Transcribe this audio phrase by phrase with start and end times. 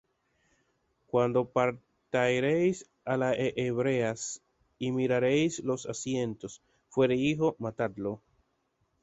[1.11, 4.41] Cuando parteareis á las Hebreas,
[4.79, 8.19] y mirareis los asientos, si fuere hijo, matadlo.